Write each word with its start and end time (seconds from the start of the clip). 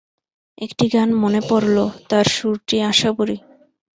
একটি 0.57 0.85
গান 0.87 1.09
মনে 1.13 1.41
পড়ল, 1.49 1.77
তার 2.09 2.25
সুরটি 2.35 2.75
আশাবরী। 2.81 3.37